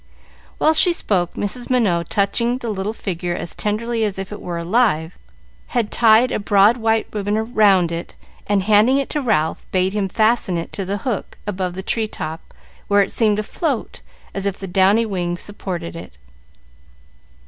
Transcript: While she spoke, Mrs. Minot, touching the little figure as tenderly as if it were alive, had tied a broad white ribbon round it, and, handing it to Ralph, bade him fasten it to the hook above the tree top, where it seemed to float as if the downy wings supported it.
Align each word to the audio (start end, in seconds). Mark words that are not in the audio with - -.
While 0.57 0.73
she 0.73 0.93
spoke, 0.93 1.35
Mrs. 1.35 1.69
Minot, 1.69 2.09
touching 2.09 2.57
the 2.57 2.71
little 2.71 2.91
figure 2.91 3.35
as 3.35 3.53
tenderly 3.53 4.03
as 4.03 4.17
if 4.17 4.31
it 4.31 4.41
were 4.41 4.57
alive, 4.57 5.15
had 5.77 5.91
tied 5.91 6.31
a 6.31 6.39
broad 6.39 6.77
white 6.77 7.05
ribbon 7.13 7.37
round 7.53 7.91
it, 7.91 8.15
and, 8.47 8.63
handing 8.63 8.97
it 8.97 9.11
to 9.11 9.21
Ralph, 9.21 9.63
bade 9.71 9.93
him 9.93 10.09
fasten 10.09 10.57
it 10.57 10.73
to 10.73 10.85
the 10.85 10.97
hook 11.05 11.37
above 11.45 11.75
the 11.75 11.83
tree 11.83 12.07
top, 12.07 12.41
where 12.87 13.03
it 13.03 13.11
seemed 13.11 13.37
to 13.37 13.43
float 13.43 14.01
as 14.33 14.47
if 14.47 14.57
the 14.57 14.65
downy 14.65 15.05
wings 15.05 15.41
supported 15.41 15.95
it. 15.95 16.17